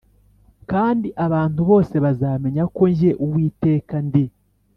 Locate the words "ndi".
4.07-4.23